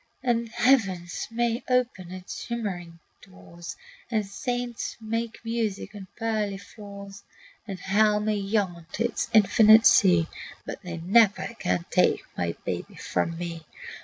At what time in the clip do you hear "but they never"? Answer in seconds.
10.65-11.49